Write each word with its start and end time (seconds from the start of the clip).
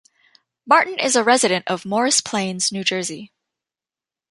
Martin 0.65 0.97
is 0.97 1.15
a 1.15 1.23
resident 1.23 1.63
of 1.67 1.85
Morris 1.85 2.21
Plains, 2.21 2.71
New 2.71 2.83
Jersey. 2.83 3.31